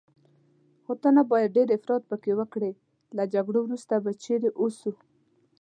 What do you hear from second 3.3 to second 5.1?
جګړې وروسته به چیرې اوسو؟